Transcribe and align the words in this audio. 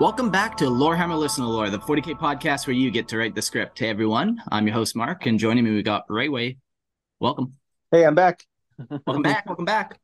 Welcome 0.00 0.28
back 0.28 0.56
to 0.56 0.64
Lorehammer 0.64 1.16
Listener 1.16 1.46
Lore, 1.46 1.70
the 1.70 1.78
40k 1.78 2.18
podcast 2.18 2.66
where 2.66 2.74
you 2.74 2.90
get 2.90 3.06
to 3.08 3.16
write 3.16 3.36
the 3.36 3.40
script. 3.40 3.78
Hey 3.78 3.88
everyone, 3.88 4.42
I'm 4.50 4.66
your 4.66 4.74
host 4.74 4.96
Mark, 4.96 5.26
and 5.26 5.38
joining 5.38 5.62
me 5.62 5.70
we 5.70 5.84
got 5.84 6.08
Rayway. 6.08 6.58
Welcome. 7.20 7.54
Hey, 7.92 8.04
I'm 8.04 8.16
back. 8.16 8.44
Welcome 9.06 9.22
back. 9.22 9.46
Welcome 9.46 9.64
back. 9.64 10.00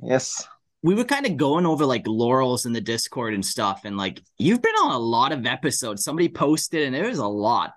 Yes. 0.00 0.46
We 0.82 0.94
were 0.94 1.04
kind 1.04 1.24
of 1.24 1.38
going 1.38 1.64
over 1.64 1.86
like 1.86 2.06
laurels 2.06 2.66
in 2.66 2.74
the 2.74 2.80
Discord 2.82 3.32
and 3.32 3.44
stuff, 3.44 3.86
and 3.86 3.96
like 3.96 4.22
you've 4.36 4.60
been 4.60 4.74
on 4.74 4.92
a 4.92 4.98
lot 4.98 5.32
of 5.32 5.46
episodes. 5.46 6.04
Somebody 6.04 6.28
posted, 6.28 6.86
and 6.86 6.94
it 6.94 7.06
was 7.06 7.18
a 7.18 7.26
lot. 7.26 7.72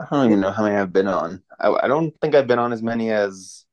I 0.00 0.06
don't 0.10 0.26
even 0.26 0.40
know 0.40 0.50
how 0.50 0.62
many 0.62 0.76
I've 0.76 0.94
been 0.94 1.08
on. 1.08 1.42
I, 1.60 1.68
I 1.68 1.88
don't 1.88 2.18
think 2.22 2.34
I've 2.34 2.46
been 2.46 2.58
on 2.58 2.72
as 2.72 2.82
many 2.82 3.10
as. 3.10 3.66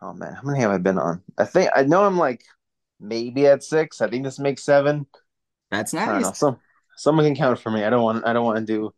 Oh 0.00 0.12
man, 0.12 0.34
how 0.34 0.42
many 0.44 0.60
have 0.60 0.70
I 0.70 0.78
been 0.78 0.98
on? 0.98 1.20
I 1.36 1.46
think 1.46 1.68
I 1.74 1.82
know 1.82 2.04
I'm 2.04 2.16
like 2.16 2.44
maybe 3.00 3.46
at 3.46 3.62
six. 3.64 4.00
I 4.00 4.08
think 4.08 4.24
this 4.24 4.38
makes 4.38 4.62
seven. 4.64 5.06
That's 5.70 5.94
I 5.94 6.06
don't 6.06 6.20
know. 6.22 6.28
nice. 6.28 6.38
Some 6.38 6.58
someone 6.96 7.24
can 7.24 7.34
count 7.34 7.58
for 7.58 7.70
me. 7.70 7.84
I 7.84 7.90
don't 7.90 8.02
want. 8.02 8.26
I 8.26 8.32
don't 8.32 8.44
want 8.44 8.58
to 8.58 8.64
do. 8.72 8.92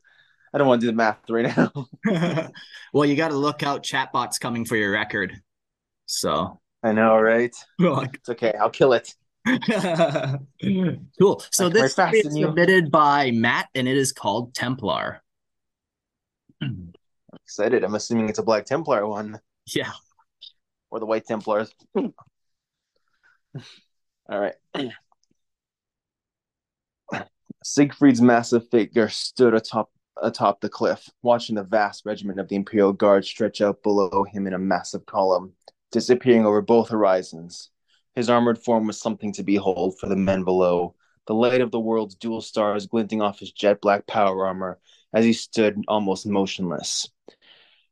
I 0.54 0.58
don't 0.58 0.66
want 0.68 0.80
to 0.80 0.86
do 0.86 0.90
the 0.90 0.96
math 0.96 1.18
right 1.30 1.56
now. 1.56 1.72
well, 2.92 3.06
you 3.06 3.16
got 3.16 3.28
to 3.30 3.36
look 3.36 3.62
out. 3.62 3.82
Chatbot's 3.82 4.38
coming 4.38 4.64
for 4.64 4.76
your 4.76 4.90
record. 4.92 5.40
So 6.06 6.60
I 6.82 6.92
know, 6.92 7.16
right? 7.18 7.54
It's 7.78 8.28
okay. 8.28 8.52
I'll 8.60 8.70
kill 8.70 8.92
it. 8.92 9.14
cool. 11.18 11.42
So 11.50 11.68
this 11.68 11.84
is 11.84 11.94
faster 11.94 12.22
than 12.24 12.36
you. 12.36 12.46
submitted 12.46 12.90
by 12.90 13.30
Matt, 13.32 13.68
and 13.74 13.88
it 13.88 13.96
is 13.96 14.12
called 14.12 14.54
Templar. 14.54 15.22
I'm 16.60 16.92
Excited. 17.44 17.82
I'm 17.82 17.94
assuming 17.94 18.28
it's 18.28 18.38
a 18.38 18.42
Black 18.42 18.66
Templar 18.66 19.06
one 19.06 19.40
Yeah. 19.74 19.90
or 20.90 21.00
the 21.00 21.06
White 21.06 21.26
Templars. 21.26 21.72
All 24.28 24.40
right. 24.40 24.54
Siegfried's 27.64 28.20
massive 28.20 28.68
figure 28.70 29.08
stood 29.08 29.54
atop 29.54 29.90
atop 30.20 30.60
the 30.60 30.68
cliff, 30.68 31.08
watching 31.22 31.56
the 31.56 31.62
vast 31.62 32.04
regiment 32.04 32.38
of 32.38 32.48
the 32.48 32.56
Imperial 32.56 32.92
Guard 32.92 33.24
stretch 33.24 33.60
out 33.60 33.82
below 33.82 34.24
him 34.24 34.46
in 34.46 34.52
a 34.52 34.58
massive 34.58 35.06
column, 35.06 35.52
disappearing 35.90 36.44
over 36.44 36.60
both 36.60 36.88
horizons. 36.88 37.70
His 38.14 38.28
armored 38.28 38.58
form 38.58 38.86
was 38.86 39.00
something 39.00 39.32
to 39.32 39.42
behold 39.42 39.98
for 39.98 40.08
the 40.08 40.16
men 40.16 40.44
below, 40.44 40.94
the 41.26 41.34
light 41.34 41.60
of 41.60 41.70
the 41.70 41.80
world's 41.80 42.14
dual 42.14 42.40
stars 42.40 42.86
glinting 42.86 43.22
off 43.22 43.38
his 43.38 43.52
jet 43.52 43.80
black 43.80 44.06
power 44.06 44.46
armor 44.46 44.78
as 45.12 45.24
he 45.24 45.32
stood 45.32 45.82
almost 45.88 46.26
motionless. 46.26 47.08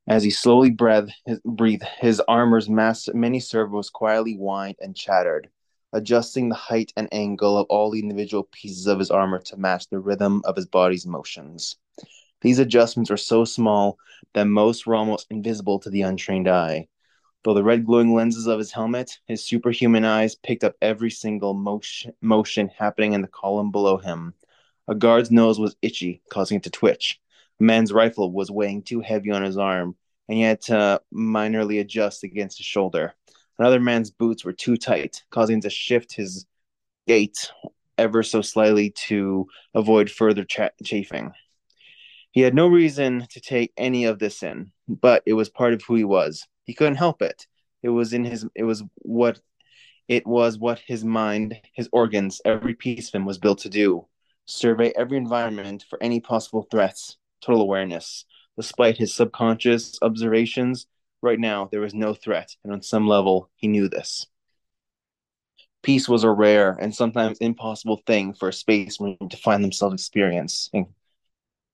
As 0.09 0.23
he 0.23 0.31
slowly 0.31 0.71
breathed, 0.71 1.13
his, 1.25 1.41
breathed, 1.45 1.85
his 2.01 2.21
armor's 2.21 2.69
mass, 2.69 3.09
many 3.15 3.39
servos 3.41 3.91
quietly 3.91 4.35
whined 4.35 4.77
and 4.81 4.97
chattered, 4.97 5.49
adjusting 5.93 6.49
the 6.49 6.55
height 6.55 6.93
and 6.97 7.09
angle 7.13 7.59
of 7.59 7.67
all 7.69 7.91
the 7.91 8.01
individual 8.01 8.49
pieces 8.53 8.87
of 8.87 8.99
his 8.99 9.11
armor 9.11 9.41
to 9.41 9.57
match 9.57 9.89
the 9.89 9.99
rhythm 9.99 10.43
of 10.45 10.57
his 10.57 10.67
body's 10.67 11.07
motions. 11.07 11.77
These 12.43 12.59
adjustments 12.59 13.11
were 13.11 13.17
so 13.17 13.45
small 13.45 13.99
that 14.35 14.45
most 14.45 14.87
were 14.87 14.95
almost 14.95 15.27
invisible 15.31 15.79
to 15.81 15.91
the 15.91 16.03
untrained 16.03 16.49
eye. 16.49 16.89
Though 17.43 17.55
the 17.55 17.65
red 17.65 17.87
glowing 17.87 18.15
lenses 18.15 18.47
of 18.47 18.59
his 18.59 18.73
helmet, 18.73 19.19
his 19.27 19.45
superhuman 19.45 20.05
eyes 20.05 20.35
picked 20.35 20.65
up 20.65 20.75
every 20.83 21.11
single 21.11 21.55
motion, 21.55 22.13
motion 22.21 22.69
happening 22.69 23.15
in 23.15 23.23
the 23.23 23.29
column 23.29 23.71
below 23.71 23.97
him. 23.97 24.35
A 24.89 24.95
guard's 24.95 25.31
nose 25.31 25.59
was 25.59 25.77
itchy, 25.83 26.23
causing 26.31 26.59
it 26.59 26.65
to 26.65 26.71
twitch. 26.71 27.21
A 27.59 27.63
man's 27.63 27.93
rifle 27.93 28.31
was 28.31 28.51
weighing 28.51 28.83
too 28.83 29.01
heavy 29.01 29.31
on 29.31 29.43
his 29.43 29.57
arm, 29.57 29.97
and 30.29 30.37
he 30.37 30.43
had 30.43 30.61
to 30.63 31.01
minorly 31.13 31.81
adjust 31.81 32.25
against 32.25 32.59
his 32.59 32.67
shoulder. 32.67 33.15
Another 33.61 33.79
man's 33.79 34.11
boots 34.11 34.43
were 34.43 34.55
too 34.55 34.79
tight, 34.79 35.23
causing 35.29 35.57
him 35.57 35.61
to 35.61 35.69
shift 35.69 36.15
his 36.15 36.47
gait 37.07 37.53
ever 37.99 38.23
so 38.23 38.41
slightly 38.41 38.89
to 38.89 39.47
avoid 39.75 40.11
further 40.11 40.45
cha- 40.45 40.71
chafing. 40.83 41.33
He 42.31 42.41
had 42.41 42.55
no 42.55 42.67
reason 42.69 43.27
to 43.29 43.39
take 43.39 43.75
any 43.77 44.07
of 44.07 44.19
this 44.19 44.43
in, 44.43 44.73
but 44.89 45.23
it 45.27 45.35
was 45.35 45.51
part 45.51 45.75
of 45.75 45.83
who 45.83 45.95
he 45.95 46.05
was. 46.05 46.49
He 46.65 46.73
couldn't 46.73 46.95
help 46.95 47.21
it. 47.21 47.47
It 47.83 47.91
was 47.91 48.15
in 48.15 48.25
his 48.25 48.47
it 48.55 48.63
was 48.63 48.83
what 48.95 49.41
it 50.09 50.27
was 50.27 50.59
what 50.59 50.79
his 50.87 51.05
mind, 51.05 51.61
his 51.75 51.91
organs, 51.93 52.41
every 52.47 52.75
piece 52.75 53.09
of 53.09 53.15
him 53.15 53.27
was 53.27 53.37
built 53.37 53.59
to 53.59 53.69
do. 53.69 54.07
Survey 54.47 54.91
every 54.97 55.19
environment 55.19 55.85
for 55.91 56.03
any 56.03 56.19
possible 56.19 56.67
threats. 56.71 57.19
Total 57.43 57.61
awareness. 57.61 58.25
Despite 58.57 58.97
his 58.97 59.13
subconscious 59.13 59.99
observations, 60.01 60.87
right 61.23 61.39
now 61.39 61.69
there 61.71 61.81
was 61.81 61.95
no 61.95 62.15
threat, 62.15 62.55
and 62.65 62.73
on 62.73 62.83
some 62.83 63.07
level 63.07 63.51
he 63.57 63.69
knew 63.69 63.89
this. 63.89 64.27
Peace 65.83 66.09
was 66.09 66.25
a 66.25 66.31
rare 66.31 66.77
and 66.81 66.95
sometimes 66.95 67.39
impossible 67.39 68.03
thing 68.07 68.35
for 68.35 68.49
a 68.49 68.53
space 68.53 69.01
marine 69.01 69.29
to 69.31 69.37
find 69.37 69.65
themselves 69.65 69.95
experiencing. 69.95 70.87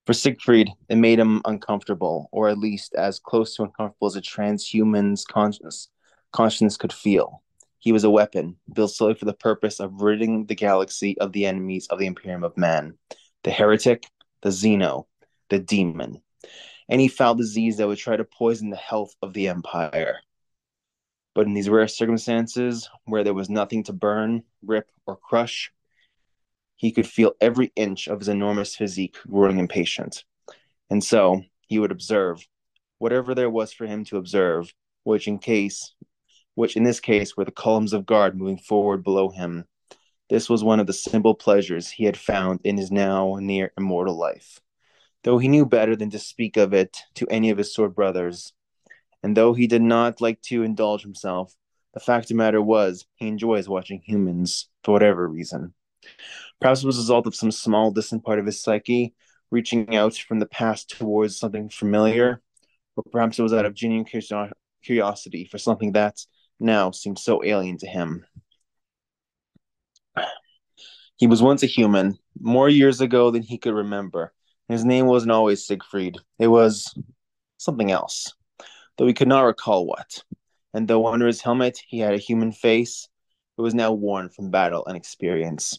For 0.06 0.12
Siegfried, 0.12 0.70
it 0.88 0.96
made 0.96 1.18
him 1.18 1.42
uncomfortable, 1.44 2.28
or 2.30 2.48
at 2.48 2.58
least 2.58 2.94
as 2.94 3.18
close 3.18 3.56
to 3.56 3.64
uncomfortable 3.64 4.06
as 4.06 4.14
a 4.14 4.20
transhuman's 4.20 5.24
conscience, 5.24 5.88
conscience 6.32 6.76
could 6.76 6.92
feel. 6.92 7.42
He 7.80 7.90
was 7.90 8.04
a 8.04 8.10
weapon, 8.10 8.56
built 8.72 8.92
solely 8.92 9.14
for 9.14 9.24
the 9.24 9.32
purpose 9.32 9.80
of 9.80 10.02
ridding 10.02 10.46
the 10.46 10.54
galaxy 10.54 11.18
of 11.18 11.32
the 11.32 11.46
enemies 11.46 11.88
of 11.88 11.98
the 11.98 12.06
Imperium 12.06 12.44
of 12.44 12.56
Man 12.56 12.96
the 13.42 13.50
heretic, 13.50 14.06
the 14.42 14.48
Xeno, 14.48 15.06
the 15.50 15.58
demon, 15.60 16.20
any 16.88 17.08
foul 17.08 17.34
disease 17.34 17.76
that 17.76 17.86
would 17.86 17.98
try 17.98 18.16
to 18.16 18.24
poison 18.24 18.70
the 18.70 18.76
health 18.76 19.14
of 19.22 19.32
the 19.32 19.48
Empire. 19.48 20.20
But 21.34 21.46
in 21.46 21.54
these 21.54 21.68
rare 21.68 21.88
circumstances, 21.88 22.88
where 23.04 23.24
there 23.24 23.34
was 23.34 23.50
nothing 23.50 23.82
to 23.84 23.92
burn, 23.92 24.42
rip, 24.62 24.90
or 25.06 25.16
crush, 25.16 25.72
he 26.76 26.92
could 26.92 27.06
feel 27.06 27.32
every 27.40 27.72
inch 27.76 28.06
of 28.06 28.20
his 28.20 28.28
enormous 28.28 28.76
physique 28.76 29.16
growing 29.28 29.58
impatient. 29.58 30.24
And 30.90 31.02
so 31.02 31.42
he 31.66 31.78
would 31.78 31.90
observe 31.90 32.46
whatever 32.98 33.34
there 33.34 33.50
was 33.50 33.72
for 33.72 33.86
him 33.86 34.04
to 34.06 34.16
observe, 34.16 34.72
which 35.04 35.28
in 35.28 35.38
case 35.38 35.94
which 36.54 36.74
in 36.74 36.84
this 36.84 37.00
case 37.00 37.36
were 37.36 37.44
the 37.44 37.50
columns 37.50 37.92
of 37.92 38.06
guard 38.06 38.36
moving 38.36 38.58
forward 38.58 39.04
below 39.04 39.28
him. 39.28 39.66
This 40.30 40.48
was 40.48 40.64
one 40.64 40.80
of 40.80 40.86
the 40.86 40.92
simple 40.94 41.34
pleasures 41.34 41.90
he 41.90 42.04
had 42.04 42.16
found 42.16 42.60
in 42.64 42.78
his 42.78 42.90
now 42.90 43.36
near 43.38 43.72
immortal 43.76 44.18
life. 44.18 44.60
Though 45.26 45.38
he 45.38 45.48
knew 45.48 45.66
better 45.66 45.96
than 45.96 46.10
to 46.10 46.20
speak 46.20 46.56
of 46.56 46.72
it 46.72 46.98
to 47.16 47.26
any 47.26 47.50
of 47.50 47.58
his 47.58 47.74
sword 47.74 47.96
brothers, 47.96 48.52
and 49.24 49.36
though 49.36 49.54
he 49.54 49.66
did 49.66 49.82
not 49.82 50.20
like 50.20 50.40
to 50.42 50.62
indulge 50.62 51.02
himself, 51.02 51.52
the 51.94 51.98
fact 51.98 52.26
of 52.26 52.28
the 52.28 52.34
matter 52.36 52.62
was 52.62 53.06
he 53.16 53.26
enjoys 53.26 53.68
watching 53.68 54.00
humans 54.04 54.68
for 54.84 54.92
whatever 54.92 55.26
reason. 55.26 55.74
Perhaps 56.60 56.84
it 56.84 56.86
was 56.86 56.98
a 56.98 57.00
result 57.00 57.26
of 57.26 57.34
some 57.34 57.50
small, 57.50 57.90
distant 57.90 58.24
part 58.24 58.38
of 58.38 58.46
his 58.46 58.62
psyche 58.62 59.16
reaching 59.50 59.96
out 59.96 60.14
from 60.14 60.38
the 60.38 60.46
past 60.46 60.90
towards 60.90 61.36
something 61.36 61.70
familiar, 61.70 62.40
or 62.94 63.02
perhaps 63.10 63.36
it 63.36 63.42
was 63.42 63.52
out 63.52 63.66
of 63.66 63.74
genuine 63.74 64.06
curiosity 64.84 65.44
for 65.44 65.58
something 65.58 65.90
that 65.90 66.24
now 66.60 66.92
seemed 66.92 67.18
so 67.18 67.42
alien 67.42 67.78
to 67.78 67.88
him. 67.88 68.24
He 71.16 71.26
was 71.26 71.42
once 71.42 71.64
a 71.64 71.66
human, 71.66 72.16
more 72.40 72.68
years 72.68 73.00
ago 73.00 73.32
than 73.32 73.42
he 73.42 73.58
could 73.58 73.74
remember. 73.74 74.32
His 74.68 74.84
name 74.84 75.06
wasn't 75.06 75.32
always 75.32 75.64
Siegfried. 75.64 76.18
It 76.38 76.48
was 76.48 76.98
something 77.56 77.90
else, 77.90 78.34
though 78.96 79.06
he 79.06 79.14
could 79.14 79.28
not 79.28 79.42
recall 79.42 79.86
what. 79.86 80.22
And 80.74 80.88
though 80.88 81.06
under 81.06 81.26
his 81.26 81.40
helmet 81.40 81.80
he 81.86 82.00
had 82.00 82.14
a 82.14 82.18
human 82.18 82.52
face, 82.52 83.08
it 83.56 83.62
was 83.62 83.74
now 83.74 83.92
worn 83.92 84.28
from 84.28 84.50
battle 84.50 84.84
and 84.86 84.96
experience. 84.96 85.78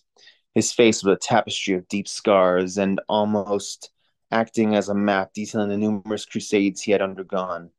His 0.55 0.71
face 0.71 1.03
was 1.03 1.15
a 1.15 1.19
tapestry 1.19 1.75
of 1.75 1.87
deep 1.87 2.07
scars 2.07 2.77
and 2.77 2.99
almost 3.07 3.91
acting 4.31 4.75
as 4.75 4.89
a 4.89 4.95
map 4.95 5.33
detailing 5.33 5.69
the 5.69 5.77
numerous 5.77 6.25
crusades 6.25 6.81
he 6.81 6.91
had 6.91 7.01
undergone. 7.01 7.69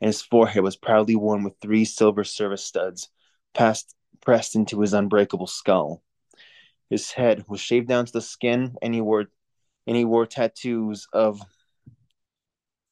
And 0.00 0.08
his 0.08 0.20
forehead 0.20 0.62
was 0.62 0.76
proudly 0.76 1.16
worn 1.16 1.44
with 1.44 1.54
three 1.60 1.84
silver 1.84 2.24
service 2.24 2.62
studs 2.62 3.08
passed, 3.54 3.94
pressed 4.20 4.54
into 4.54 4.80
his 4.80 4.92
unbreakable 4.92 5.46
skull. 5.46 6.02
His 6.90 7.10
head 7.10 7.44
was 7.48 7.60
shaved 7.60 7.88
down 7.88 8.04
to 8.04 8.12
the 8.12 8.20
skin, 8.20 8.76
and 8.82 8.94
he 8.94 9.00
wore 9.00 9.30
and 9.86 9.96
he 9.96 10.04
wore 10.04 10.26
tattoos 10.26 11.06
of 11.12 11.40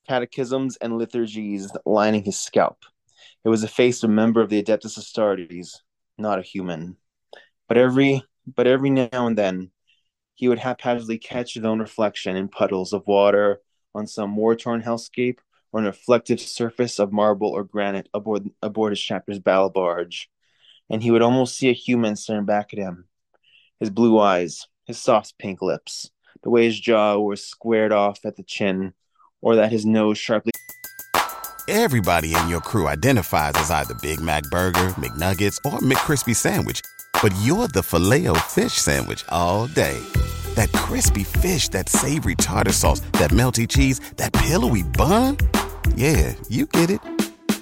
catechisms 0.07 0.77
and 0.77 0.99
liturgies 0.99 1.71
lining 1.85 2.25
his 2.25 2.39
scalp. 2.39 2.85
It 3.45 3.49
was 3.49 3.63
the 3.63 3.69
face 3.69 4.03
of 4.03 4.11
a 4.11 4.13
member 4.13 4.41
of 4.41 4.51
the 4.51 4.63
Adeptus 4.63 4.99
Astartes, 4.99 5.81
not 6.19 6.39
a 6.39 6.43
human. 6.43 6.97
But 7.69 7.79
every 7.79 8.23
but 8.47 8.67
every 8.67 8.91
now 8.91 9.27
and 9.27 9.39
then 9.39 9.71
he 10.35 10.49
would 10.49 10.59
haphazardly 10.59 11.19
catch 11.19 11.55
his 11.55 11.65
own 11.65 11.79
reflection 11.79 12.37
in 12.37 12.49
puddles 12.49 12.93
of 12.93 13.07
water 13.07 13.61
on 13.95 14.07
some 14.07 14.37
war-torn 14.37 14.83
hellscape 14.83 15.39
or 15.73 15.81
an 15.81 15.87
reflective 15.87 16.41
surface 16.41 16.99
of 16.99 17.13
marble 17.13 17.49
or 17.49 17.65
granite 17.65 18.09
aboard 18.13 18.51
aboard 18.63 18.93
his 18.93 19.01
chapter's 19.01 19.39
battle 19.39 19.71
barge, 19.71 20.29
and 20.91 21.03
he 21.03 21.11
would 21.11 21.23
almost 21.23 21.57
see 21.57 21.69
a 21.69 21.73
human 21.73 22.17
staring 22.17 22.45
back 22.45 22.73
at 22.73 22.79
him, 22.79 23.07
his 23.81 23.91
blue 23.91 24.19
eyes, 24.19 24.67
his 24.85 24.99
soft 24.99 25.37
pink 25.39 25.63
lips, 25.63 26.11
the 26.45 26.51
way 26.51 26.67
his 26.67 26.79
jaw 26.79 27.19
was 27.19 27.45
squared 27.45 27.91
off 27.91 28.25
at 28.25 28.37
the 28.37 28.43
chin, 28.45 28.93
or 29.41 29.57
that 29.57 29.73
his 29.73 29.85
nose 29.85 30.19
sharply. 30.19 30.53
Everybody 31.67 32.35
in 32.37 32.49
your 32.49 32.61
crew 32.61 32.87
identifies 32.87 33.53
as 33.55 33.71
either 33.71 33.95
Big 33.95 34.21
Mac 34.21 34.45
Burger, 34.45 34.95
McNuggets, 34.99 35.57
or 35.65 35.79
McCrispy 35.79 36.37
Sandwich, 36.37 36.83
but 37.23 37.35
you're 37.43 37.69
the 37.69 37.83
filet 37.83 38.27
fish 38.41 38.75
Sandwich 38.75 39.25
all 39.31 39.67
day. 39.69 39.99
That 40.55 40.71
crispy 40.73 41.25
fish, 41.25 41.69
that 41.71 41.89
savory 41.89 42.35
tartar 42.35 42.73
sauce, 42.73 43.01
that 43.19 43.31
melty 43.31 43.67
cheese, 43.67 44.01
that 44.17 44.33
pillowy 44.35 44.83
bun. 44.83 45.39
Yeah, 45.97 46.35
you 46.49 46.67
get 46.67 46.91
it 46.91 47.01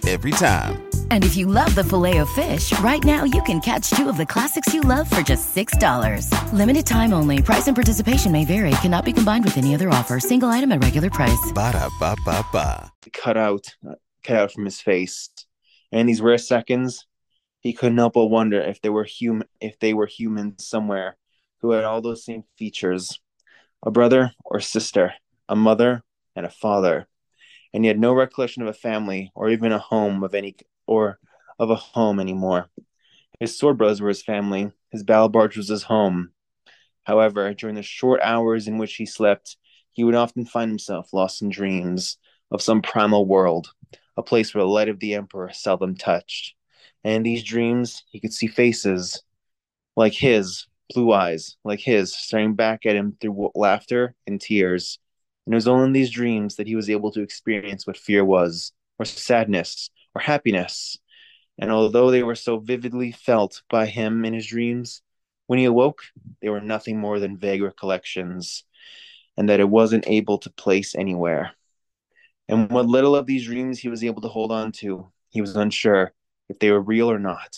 every 0.06 0.32
time. 0.32 0.91
And 1.12 1.26
if 1.26 1.36
you 1.36 1.46
love 1.46 1.74
the 1.74 1.84
Filet-O-Fish, 1.84 2.78
right 2.80 3.04
now 3.04 3.24
you 3.24 3.42
can 3.42 3.60
catch 3.60 3.90
two 3.90 4.08
of 4.08 4.16
the 4.16 4.24
classics 4.24 4.72
you 4.72 4.80
love 4.80 5.10
for 5.10 5.20
just 5.20 5.54
$6. 5.54 6.52
Limited 6.54 6.86
time 6.86 7.12
only. 7.12 7.42
Price 7.42 7.66
and 7.66 7.76
participation 7.76 8.32
may 8.32 8.46
vary. 8.46 8.70
Cannot 8.80 9.04
be 9.04 9.12
combined 9.12 9.44
with 9.44 9.58
any 9.58 9.74
other 9.74 9.90
offer. 9.90 10.18
Single 10.18 10.48
item 10.48 10.72
at 10.72 10.82
regular 10.82 11.10
price. 11.10 11.52
Ba 11.54 11.72
da 11.72 11.90
ba 12.00 12.16
ba 12.24 12.42
ba. 12.50 12.90
Cut 13.12 13.36
out, 13.36 13.76
cut 14.24 14.36
out 14.36 14.52
from 14.52 14.64
his 14.64 14.80
face. 14.80 15.28
And 15.90 16.00
in 16.00 16.06
these 16.06 16.22
rare 16.22 16.38
seconds, 16.38 17.06
he 17.60 17.74
couldn't 17.74 17.98
help 17.98 18.14
but 18.14 18.28
wonder 18.28 18.62
if 18.62 18.80
they 18.80 18.88
were 18.88 19.04
human, 19.04 19.46
if 19.60 19.78
they 19.80 19.92
were 19.92 20.06
humans 20.06 20.66
somewhere 20.66 21.18
who 21.60 21.72
had 21.72 21.84
all 21.84 22.00
those 22.00 22.24
same 22.24 22.44
features: 22.56 23.20
a 23.84 23.90
brother 23.90 24.32
or 24.46 24.60
sister, 24.60 25.12
a 25.46 25.56
mother 25.56 26.04
and 26.34 26.46
a 26.46 26.50
father 26.50 27.06
and 27.72 27.84
he 27.84 27.88
had 27.88 27.98
no 27.98 28.12
recollection 28.12 28.62
of 28.62 28.68
a 28.68 28.72
family 28.74 29.30
or 29.34 29.48
even 29.48 29.72
a 29.72 29.78
home 29.78 30.22
of 30.22 30.34
any 30.34 30.54
or 30.86 31.18
of 31.58 31.70
a 31.70 31.76
home 31.76 32.20
anymore. 32.20 32.70
His 33.40 33.58
sword 33.58 33.78
brothers 33.78 34.00
were 34.00 34.08
his 34.08 34.22
family, 34.22 34.70
his 34.90 35.02
battle 35.02 35.28
barge 35.28 35.56
was 35.56 35.68
his 35.68 35.82
home. 35.82 36.30
However, 37.04 37.52
during 37.54 37.74
the 37.74 37.82
short 37.82 38.20
hours 38.22 38.68
in 38.68 38.78
which 38.78 38.94
he 38.94 39.06
slept, 39.06 39.56
he 39.92 40.04
would 40.04 40.14
often 40.14 40.44
find 40.44 40.70
himself 40.70 41.12
lost 41.12 41.42
in 41.42 41.48
dreams 41.48 42.18
of 42.50 42.62
some 42.62 42.82
primal 42.82 43.26
world, 43.26 43.72
a 44.16 44.22
place 44.22 44.54
where 44.54 44.62
the 44.62 44.68
light 44.68 44.88
of 44.88 45.00
the 45.00 45.14
Emperor 45.14 45.50
seldom 45.52 45.96
touched. 45.96 46.54
And 47.04 47.14
in 47.14 47.22
these 47.22 47.42
dreams, 47.42 48.04
he 48.10 48.20
could 48.20 48.32
see 48.32 48.46
faces 48.46 49.22
like 49.96 50.12
his, 50.14 50.66
blue 50.92 51.12
eyes 51.12 51.56
like 51.64 51.80
his, 51.80 52.14
staring 52.14 52.54
back 52.54 52.86
at 52.86 52.96
him 52.96 53.16
through 53.20 53.50
laughter 53.54 54.14
and 54.26 54.40
tears. 54.40 54.98
And 55.46 55.54
it 55.54 55.56
was 55.56 55.68
only 55.68 55.86
in 55.86 55.92
these 55.92 56.10
dreams 56.10 56.56
that 56.56 56.66
he 56.66 56.76
was 56.76 56.90
able 56.90 57.10
to 57.12 57.22
experience 57.22 57.86
what 57.86 57.96
fear 57.96 58.24
was, 58.24 58.72
or 58.98 59.04
sadness, 59.04 59.90
or 60.14 60.20
happiness. 60.20 60.98
And 61.58 61.70
although 61.70 62.10
they 62.10 62.22
were 62.22 62.34
so 62.34 62.58
vividly 62.58 63.12
felt 63.12 63.62
by 63.68 63.86
him 63.86 64.24
in 64.24 64.34
his 64.34 64.46
dreams, 64.46 65.02
when 65.46 65.58
he 65.58 65.64
awoke, 65.66 66.02
they 66.40 66.48
were 66.48 66.60
nothing 66.60 66.98
more 66.98 67.18
than 67.18 67.36
vague 67.36 67.62
recollections, 67.62 68.64
and 69.36 69.48
that 69.48 69.60
it 69.60 69.68
wasn't 69.68 70.08
able 70.08 70.38
to 70.38 70.50
place 70.50 70.94
anywhere. 70.94 71.52
And 72.48 72.70
what 72.70 72.86
little 72.86 73.14
of 73.14 73.26
these 73.26 73.44
dreams 73.44 73.78
he 73.78 73.88
was 73.88 74.02
able 74.02 74.22
to 74.22 74.28
hold 74.28 74.50
on 74.52 74.72
to, 74.72 75.10
he 75.30 75.40
was 75.40 75.56
unsure 75.56 76.12
if 76.48 76.58
they 76.58 76.70
were 76.70 76.80
real 76.80 77.10
or 77.10 77.18
not. 77.18 77.56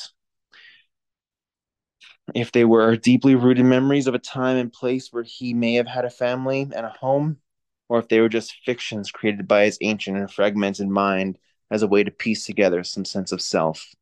If 2.34 2.52
they 2.52 2.64
were 2.64 2.96
deeply 2.96 3.34
rooted 3.34 3.66
memories 3.66 4.06
of 4.06 4.14
a 4.14 4.18
time 4.18 4.56
and 4.56 4.72
place 4.72 5.12
where 5.12 5.22
he 5.22 5.52
may 5.52 5.74
have 5.74 5.86
had 5.86 6.04
a 6.04 6.10
family 6.10 6.62
and 6.62 6.86
a 6.86 6.90
home, 7.00 7.38
or 7.88 7.98
if 7.98 8.08
they 8.08 8.20
were 8.20 8.28
just 8.28 8.56
fictions 8.64 9.10
created 9.10 9.46
by 9.46 9.64
his 9.64 9.78
ancient 9.80 10.16
and 10.16 10.30
fragmented 10.30 10.88
mind 10.88 11.38
as 11.70 11.82
a 11.82 11.88
way 11.88 12.04
to 12.04 12.10
piece 12.10 12.46
together 12.46 12.84
some 12.84 13.04
sense 13.04 13.32
of 13.32 13.40
self. 13.40 13.94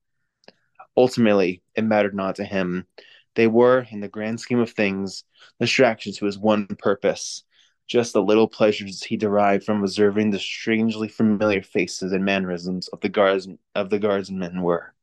Ultimately, 0.97 1.63
it 1.75 1.85
mattered 1.85 2.15
not 2.15 2.37
to 2.37 2.45
him. 2.45 2.87
They 3.35 3.47
were, 3.47 3.87
in 3.91 4.01
the 4.01 4.09
grand 4.09 4.41
scheme 4.41 4.59
of 4.59 4.71
things, 4.71 5.25
distractions 5.59 6.19
to 6.19 6.27
his 6.27 6.39
one 6.39 6.67
purpose, 6.67 7.45
just 7.87 8.13
the 8.13 8.23
little 8.23 8.49
pleasures 8.49 9.03
he 9.03 9.17
derived 9.17 9.65
from 9.65 9.83
observing 9.83 10.31
the 10.31 10.39
strangely 10.39 11.09
familiar 11.09 11.63
faces 11.63 12.13
and 12.13 12.25
mannerisms 12.25 12.89
of 12.89 13.01
the 13.01 13.09
guards 13.09 13.49
of 13.75 13.91
the 13.91 13.99
guardsmen 13.99 14.63
were. 14.63 14.95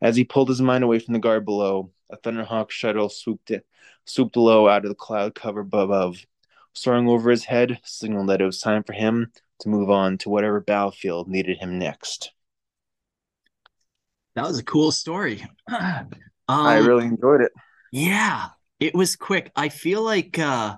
As 0.00 0.16
he 0.16 0.24
pulled 0.24 0.48
his 0.48 0.62
mind 0.62 0.84
away 0.84 0.98
from 0.98 1.12
the 1.12 1.20
guard 1.20 1.44
below, 1.44 1.90
a 2.08 2.16
thunderhawk 2.16 2.70
shuttle 2.70 3.10
swooped 3.10 3.50
it, 3.50 3.66
swooped 4.06 4.36
low 4.36 4.68
out 4.68 4.84
of 4.84 4.88
the 4.88 4.94
cloud 4.94 5.34
cover 5.34 5.60
above, 5.60 6.24
soaring 6.72 7.08
over 7.08 7.30
his 7.30 7.44
head, 7.44 7.78
signaled 7.84 8.30
that 8.30 8.40
it 8.40 8.46
was 8.46 8.60
time 8.60 8.82
for 8.82 8.94
him 8.94 9.30
to 9.60 9.68
move 9.68 9.90
on 9.90 10.18
to 10.18 10.28
whatever 10.28 10.60
battlefield 10.60 11.28
needed 11.28 11.58
him 11.58 11.78
next. 11.78 12.32
That 14.34 14.46
was 14.46 14.58
a 14.58 14.64
cool 14.64 14.92
story. 14.92 15.44
um, 15.68 16.08
I 16.48 16.78
really 16.78 17.06
enjoyed 17.06 17.40
it. 17.40 17.52
Yeah, 17.92 18.48
it 18.78 18.94
was 18.94 19.16
quick. 19.16 19.50
I 19.56 19.68
feel 19.68 20.02
like 20.02 20.38
uh, 20.38 20.76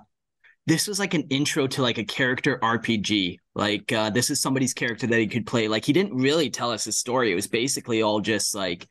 this 0.65 0.87
was 0.87 0.99
like 0.99 1.13
an 1.13 1.27
intro 1.29 1.67
to 1.67 1.81
like 1.81 1.97
a 1.97 2.05
character 2.05 2.59
RPG. 2.61 3.37
Like 3.55 3.91
uh, 3.91 4.09
this 4.09 4.29
is 4.29 4.41
somebody's 4.41 4.73
character 4.73 5.07
that 5.07 5.19
he 5.19 5.27
could 5.27 5.45
play. 5.45 5.67
Like 5.67 5.85
he 5.85 5.93
didn't 5.93 6.15
really 6.15 6.49
tell 6.49 6.71
us 6.71 6.85
his 6.85 6.97
story. 6.97 7.31
It 7.31 7.35
was 7.35 7.47
basically 7.47 8.01
all 8.01 8.19
just 8.19 8.55
like 8.55 8.87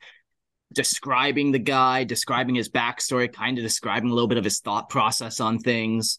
describing 0.72 1.52
the 1.52 1.58
guy, 1.58 2.04
describing 2.04 2.54
his 2.54 2.70
backstory, 2.70 3.32
kind 3.32 3.58
of 3.58 3.64
describing 3.64 4.10
a 4.10 4.14
little 4.14 4.28
bit 4.28 4.38
of 4.38 4.44
his 4.44 4.60
thought 4.60 4.88
process 4.88 5.40
on 5.40 5.58
things. 5.58 6.18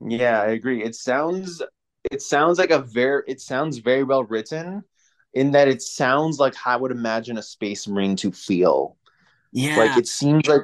Yeah, 0.00 0.40
I 0.40 0.48
agree. 0.48 0.82
It 0.82 0.94
sounds 0.94 1.62
it 2.10 2.22
sounds 2.22 2.58
like 2.58 2.70
a 2.70 2.80
very 2.80 3.22
it 3.26 3.40
sounds 3.40 3.78
very 3.78 4.04
well 4.04 4.24
written 4.24 4.84
in 5.34 5.52
that 5.52 5.68
it 5.68 5.82
sounds 5.82 6.38
like 6.38 6.54
how 6.54 6.72
I 6.72 6.76
would 6.76 6.90
imagine 6.90 7.38
a 7.38 7.42
space 7.42 7.86
marine 7.86 8.16
to 8.16 8.32
feel. 8.32 8.96
Yeah. 9.52 9.76
Like 9.76 9.96
it 9.98 10.08
seems 10.08 10.46
like 10.46 10.62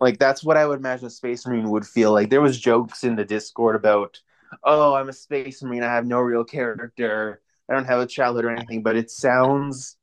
like 0.00 0.18
that's 0.18 0.42
what 0.42 0.56
I 0.56 0.66
would 0.66 0.80
imagine 0.80 1.06
a 1.06 1.10
space 1.10 1.46
marine 1.46 1.70
would 1.70 1.86
feel 1.86 2.12
like. 2.12 2.30
There 2.30 2.40
was 2.40 2.58
jokes 2.58 3.04
in 3.04 3.14
the 3.16 3.24
Discord 3.24 3.76
about, 3.76 4.20
"Oh, 4.64 4.94
I'm 4.94 5.08
a 5.08 5.12
space 5.12 5.62
marine. 5.62 5.82
I 5.84 5.94
have 5.94 6.06
no 6.06 6.20
real 6.20 6.44
character. 6.44 7.40
I 7.68 7.74
don't 7.74 7.84
have 7.84 8.00
a 8.00 8.06
childhood 8.06 8.44
or 8.44 8.50
anything." 8.50 8.82
But 8.82 8.96
it 8.96 9.10
sounds 9.10 9.96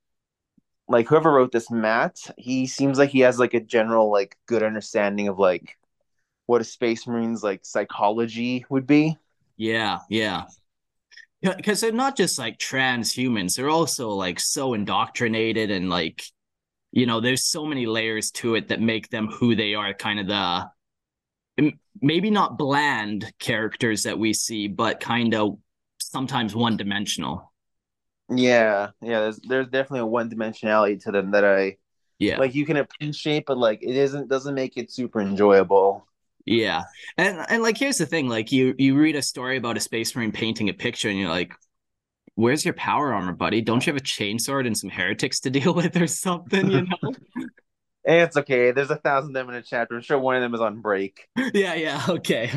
like 0.88 1.08
whoever 1.08 1.32
wrote 1.32 1.52
this, 1.52 1.70
Matt, 1.70 2.18
he 2.38 2.66
seems 2.66 2.98
like 2.98 3.10
he 3.10 3.20
has 3.22 3.40
like 3.40 3.54
a 3.54 3.60
general 3.60 4.12
like 4.12 4.38
good 4.48 4.64
understanding 4.64 5.28
of 5.28 5.38
like 5.38 5.78
what 6.46 6.62
a 6.62 6.64
space 6.64 7.06
marine's 7.06 7.44
like 7.44 7.66
psychology 7.66 8.66
would 8.70 8.88
be. 8.88 9.18
Yeah, 9.58 10.00
yeah. 10.10 10.46
Because 11.41 11.81
they're 11.81 11.91
not 11.91 12.17
just 12.17 12.38
like 12.38 12.58
transhumans; 12.58 13.55
they're 13.55 13.69
also 13.69 14.10
like 14.10 14.39
so 14.39 14.74
indoctrinated 14.74 15.72
and 15.72 15.89
like, 15.89 16.24
you 16.91 17.05
know, 17.05 17.19
there's 17.22 17.46
so 17.46 17.65
many 17.65 17.86
layers 17.86 18.31
to 18.31 18.55
it 18.55 18.69
that 18.69 18.81
make 18.81 19.10
them 19.10 19.27
who 19.27 19.55
they 19.55 19.75
are. 19.75 19.93
Kind 19.93 20.19
of 20.19 20.27
the 20.27 21.72
maybe 22.01 22.29
not 22.29 22.58
bland 22.58 23.31
characters 23.39 24.03
that 24.03 24.17
we 24.19 24.34
see, 24.34 24.67
but 24.67 25.00
kind 25.00 25.34
of 25.34 25.58
sometimes 26.00 26.55
one 26.55 26.77
dimensional. 26.77 27.51
Yeah, 28.29 28.91
yeah. 29.01 29.22
There's 29.22 29.39
there's 29.39 29.67
definitely 29.67 30.01
a 30.01 30.05
one 30.05 30.29
dimensionality 30.29 31.01
to 31.03 31.12
them 31.12 31.31
that 31.31 31.43
I 31.43 31.77
yeah 32.19 32.38
like. 32.38 32.55
You 32.55 32.65
can 32.65 32.77
appreciate, 32.77 33.46
but 33.48 33.58
like 33.58 33.81
it 33.81 33.96
isn't 33.96 34.29
doesn't 34.29 34.55
make 34.55 34.77
it 34.77 34.91
super 34.91 35.22
enjoyable. 35.22 36.08
Yeah, 36.46 36.84
and 37.17 37.46
and 37.50 37.62
like 37.62 37.77
here's 37.77 37.98
the 37.98 38.05
thing: 38.05 38.27
like 38.27 38.51
you 38.51 38.74
you 38.77 38.98
read 38.98 39.15
a 39.15 39.22
story 39.22 39.58
about 39.58 39.77
a 39.77 39.79
space 39.79 40.15
marine 40.15 40.31
painting 40.31 40.69
a 40.69 40.74
picture, 40.74 41.10
and 41.10 41.17
you're 41.19 41.29
like, 41.29 41.53
"Where's 42.36 42.65
your 42.65 42.74
power 42.74 43.13
armor, 43.13 43.34
buddy? 43.34 43.62
Don't 43.62 43.86
you 43.86 43.93
have 43.93 44.01
a 44.01 44.05
chainsword 44.05 44.65
and 44.65 44.77
some 44.77 44.89
heretics 44.89 45.39
to 45.41 45.50
deal 45.51 45.74
with, 45.74 45.96
or 45.98 46.08
something?" 46.08 46.72
You 46.72 46.81
know. 46.84 47.13
It's 48.05 48.38
okay. 48.38 48.72
There's 48.72 48.89
a 48.89 48.96
thousand 48.96 49.31
of 49.31 49.34
them 49.34 49.50
in 49.50 49.55
a 49.55 49.62
chapter. 49.62 49.96
I'm 49.96 50.01
sure 50.01 50.17
one 50.17 50.36
of 50.36 50.41
them 50.41 50.55
is 50.55 50.62
on 50.62 50.81
break. 50.81 51.27
Yeah, 51.53 51.75
yeah, 51.75 52.05
okay. 52.10 52.50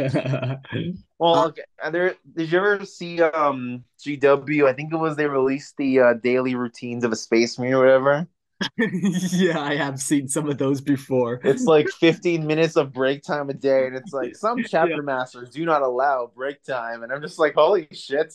well, 1.19 1.35
uh, 1.35 1.47
okay. 1.49 1.63
There, 1.91 2.15
did 2.37 2.51
you 2.51 2.59
ever 2.59 2.87
see 2.87 3.21
um 3.21 3.85
GW? 3.99 4.67
I 4.67 4.73
think 4.73 4.93
it 4.93 4.97
was 4.97 5.17
they 5.17 5.27
released 5.27 5.77
the 5.77 6.01
uh, 6.01 6.15
daily 6.15 6.55
routines 6.55 7.05
of 7.05 7.13
a 7.13 7.17
space 7.17 7.59
marine 7.59 7.75
or 7.75 7.81
whatever. 7.81 8.29
yeah, 8.79 9.61
I 9.61 9.77
have 9.77 10.01
seen 10.01 10.29
some 10.29 10.49
of 10.49 10.59
those 10.59 10.81
before. 10.81 11.41
It's 11.45 11.65
like 11.65 11.89
15 11.89 12.47
minutes 12.47 12.77
of 12.77 12.93
break 12.93 13.23
time 13.23 13.51
a 13.51 13.55
day, 13.55 13.87
and 13.87 13.97
it's 13.97 14.13
like 14.13 14.37
some 14.37 14.63
chapter 14.65 14.97
yeah. 14.97 15.01
masters 15.01 15.51
do 15.51 15.65
not 15.65 15.83
allow 15.83 16.31
break 16.35 16.63
time, 16.63 17.03
and 17.03 17.13
I'm 17.13 17.23
just 17.23 17.39
like, 17.39 17.55
holy 17.55 17.89
shit. 17.93 18.35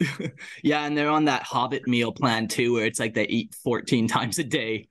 yeah, 0.62 0.84
and 0.84 0.96
they're 0.96 1.10
on 1.10 1.24
that 1.26 1.42
Hobbit 1.42 1.86
meal 1.88 2.12
plan 2.12 2.48
too, 2.48 2.74
where 2.74 2.86
it's 2.86 3.00
like 3.00 3.14
they 3.14 3.26
eat 3.26 3.54
14 3.64 4.08
times 4.08 4.38
a 4.38 4.44
day. 4.44 4.88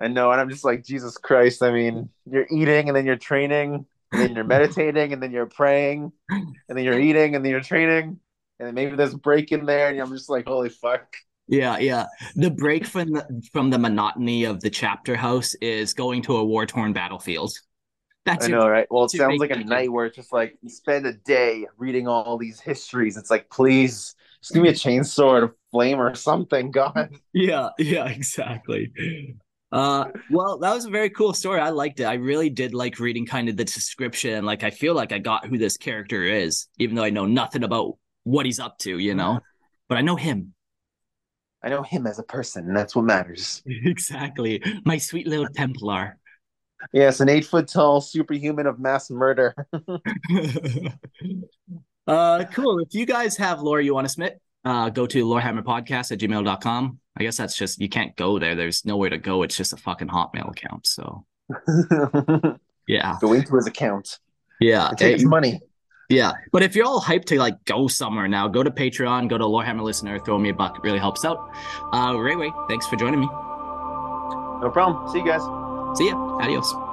I 0.00 0.08
know, 0.08 0.30
and 0.30 0.40
I'm 0.40 0.48
just 0.48 0.64
like, 0.64 0.84
Jesus 0.84 1.16
Christ. 1.16 1.62
I 1.62 1.72
mean, 1.72 2.08
you're 2.24 2.46
eating 2.50 2.88
and 2.88 2.96
then 2.96 3.06
you're 3.06 3.16
training, 3.16 3.86
and 4.12 4.22
then 4.22 4.34
you're 4.34 4.44
meditating, 4.44 5.12
and 5.12 5.22
then 5.22 5.32
you're 5.32 5.46
praying, 5.46 6.12
and 6.30 6.54
then 6.68 6.84
you're 6.84 6.98
eating, 6.98 7.34
and 7.34 7.44
then 7.44 7.50
you're 7.50 7.60
training, 7.60 8.20
and 8.60 8.74
maybe 8.74 8.96
there's 8.96 9.14
a 9.14 9.18
break 9.18 9.52
in 9.52 9.66
there, 9.66 9.88
and 9.88 10.00
I'm 10.00 10.12
just 10.12 10.30
like, 10.30 10.46
holy 10.46 10.68
fuck. 10.68 11.14
Yeah, 11.48 11.78
yeah. 11.78 12.06
The 12.36 12.50
break 12.50 12.86
from 12.86 13.12
the 13.12 13.42
from 13.52 13.70
the 13.70 13.78
monotony 13.78 14.44
of 14.44 14.60
the 14.60 14.70
chapter 14.70 15.16
house 15.16 15.54
is 15.54 15.94
going 15.94 16.22
to 16.22 16.36
a 16.36 16.44
war 16.44 16.66
torn 16.66 16.92
battlefield. 16.92 17.52
That's 18.26 18.44
I 18.44 18.48
know, 18.48 18.64
your, 18.64 18.70
right? 18.70 18.86
Well, 18.90 19.04
it 19.04 19.10
sounds 19.12 19.40
like 19.40 19.50
a 19.50 19.64
night 19.64 19.90
where 19.90 20.04
it's 20.04 20.16
just 20.16 20.32
like 20.32 20.58
you 20.60 20.68
spend 20.68 21.06
a 21.06 21.14
day 21.14 21.66
reading 21.78 22.06
all 22.06 22.36
these 22.36 22.60
histories. 22.60 23.16
It's 23.16 23.30
like, 23.30 23.48
please, 23.48 24.14
just 24.42 24.52
give 24.52 24.62
me 24.62 24.68
a 24.68 24.74
chainsaw 24.74 25.24
or 25.24 25.44
a 25.44 25.52
flame 25.70 25.98
or 25.98 26.14
something, 26.14 26.70
God. 26.72 27.16
Yeah, 27.32 27.70
yeah, 27.78 28.06
exactly. 28.06 28.92
Uh, 29.72 30.06
well, 30.30 30.58
that 30.58 30.74
was 30.74 30.84
a 30.84 30.90
very 30.90 31.08
cool 31.08 31.32
story. 31.32 31.60
I 31.60 31.70
liked 31.70 32.00
it. 32.00 32.04
I 32.04 32.14
really 32.14 32.50
did 32.50 32.74
like 32.74 32.98
reading 32.98 33.24
kind 33.24 33.48
of 33.48 33.56
the 33.56 33.64
description. 33.64 34.44
Like, 34.44 34.62
I 34.62 34.70
feel 34.70 34.94
like 34.94 35.12
I 35.12 35.18
got 35.18 35.46
who 35.46 35.56
this 35.56 35.78
character 35.78 36.22
is, 36.24 36.66
even 36.78 36.96
though 36.96 37.04
I 37.04 37.10
know 37.10 37.26
nothing 37.26 37.64
about 37.64 37.96
what 38.24 38.44
he's 38.44 38.60
up 38.60 38.76
to, 38.80 38.98
you 38.98 39.14
know. 39.14 39.40
But 39.88 39.96
I 39.96 40.02
know 40.02 40.16
him. 40.16 40.52
I 41.62 41.68
know 41.68 41.82
him 41.82 42.06
as 42.06 42.18
a 42.18 42.22
person, 42.22 42.66
and 42.68 42.76
that's 42.76 42.94
what 42.94 43.04
matters. 43.04 43.62
exactly, 43.66 44.62
my 44.84 44.98
sweet 44.98 45.26
little 45.26 45.48
Templar. 45.48 46.16
Yes, 46.92 47.20
an 47.20 47.28
eight 47.28 47.44
foot 47.44 47.68
tall 47.68 48.00
superhuman 48.00 48.66
of 48.66 48.78
mass 48.78 49.10
murder. 49.10 49.54
uh, 52.06 52.44
cool. 52.52 52.78
If 52.78 52.94
you 52.94 53.04
guys 53.04 53.36
have 53.36 53.60
lore 53.60 53.80
you 53.80 53.94
want 53.94 54.06
to 54.06 54.08
submit, 54.12 54.40
uh, 54.64 54.88
go 54.90 55.06
to 55.06 55.24
lorehammerpodcast 55.24 56.12
at 56.12 56.18
gmail.com. 56.20 56.98
I 57.16 57.22
guess 57.22 57.36
that's 57.36 57.56
just, 57.56 57.80
you 57.80 57.88
can't 57.88 58.14
go 58.16 58.38
there. 58.38 58.54
There's 58.54 58.84
nowhere 58.84 59.10
to 59.10 59.18
go. 59.18 59.42
It's 59.42 59.56
just 59.56 59.72
a 59.72 59.76
fucking 59.76 60.06
Hotmail 60.08 60.50
account. 60.50 60.86
So, 60.86 61.24
yeah. 62.86 63.16
Go 63.20 63.32
into 63.32 63.56
his 63.56 63.66
account. 63.66 64.20
Yeah. 64.60 64.92
take 64.96 65.14
his 65.14 65.24
money. 65.24 65.60
Yeah. 66.08 66.32
But 66.52 66.62
if 66.62 66.74
you're 66.74 66.86
all 66.86 67.00
hyped 67.00 67.26
to 67.26 67.38
like 67.38 67.62
go 67.64 67.86
somewhere 67.86 68.28
now, 68.28 68.48
go 68.48 68.62
to 68.62 68.70
Patreon, 68.70 69.28
go 69.28 69.36
to 69.36 69.44
Lorehammer 69.44 69.82
Listener, 69.82 70.18
throw 70.18 70.38
me 70.38 70.48
a 70.48 70.54
buck. 70.54 70.76
It 70.78 70.82
really 70.82 70.98
helps 70.98 71.24
out. 71.24 71.50
Uh, 71.92 72.16
Ray 72.16 72.34
Ray, 72.34 72.52
thanks 72.68 72.86
for 72.86 72.96
joining 72.96 73.20
me. 73.20 73.26
No 73.26 74.70
problem. 74.72 75.06
See 75.12 75.18
you 75.18 75.26
guys. 75.26 75.42
See 75.98 76.08
ya. 76.08 76.16
Adios. 76.40 76.87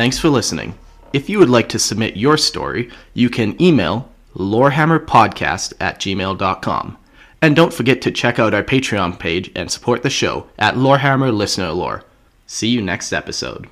Thanks 0.00 0.18
for 0.18 0.30
listening. 0.30 0.78
If 1.12 1.28
you 1.28 1.38
would 1.40 1.50
like 1.50 1.68
to 1.68 1.78
submit 1.78 2.16
your 2.16 2.38
story, 2.38 2.88
you 3.12 3.28
can 3.28 3.60
email 3.60 4.10
lorehammerpodcast 4.34 5.74
at 5.78 6.00
gmail.com. 6.00 6.96
And 7.42 7.54
don't 7.54 7.74
forget 7.74 8.00
to 8.00 8.10
check 8.10 8.38
out 8.38 8.54
our 8.54 8.62
Patreon 8.62 9.18
page 9.18 9.50
and 9.54 9.70
support 9.70 10.02
the 10.02 10.08
show 10.08 10.46
at 10.58 10.76
Lorehammer 10.76 11.36
Listener 11.36 11.72
Lore. 11.72 12.02
See 12.46 12.68
you 12.68 12.80
next 12.80 13.12
episode. 13.12 13.68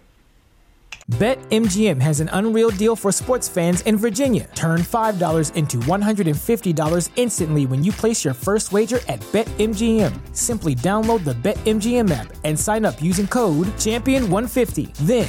BetMGM 1.12 2.02
has 2.02 2.20
an 2.20 2.28
unreal 2.34 2.68
deal 2.68 2.94
for 2.94 3.10
sports 3.10 3.48
fans 3.48 3.80
in 3.86 3.96
Virginia. 3.96 4.46
Turn 4.54 4.80
$5 4.80 5.54
into 5.56 5.78
$150 5.78 7.10
instantly 7.16 7.64
when 7.64 7.82
you 7.82 7.92
place 7.92 8.22
your 8.22 8.34
first 8.34 8.72
wager 8.72 9.00
at 9.08 9.20
BetMGM. 9.32 10.36
Simply 10.36 10.74
download 10.74 11.24
the 11.24 11.32
BetMGM 11.32 12.10
app 12.10 12.34
and 12.44 12.60
sign 12.60 12.84
up 12.84 13.00
using 13.00 13.26
code 13.26 13.68
Champion150. 13.78 14.94
Then, 15.06 15.28